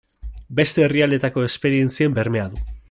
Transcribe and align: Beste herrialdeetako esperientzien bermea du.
Beste 0.59 0.83
herrialdeetako 0.87 1.45
esperientzien 1.49 2.19
bermea 2.21 2.53
du. 2.55 2.67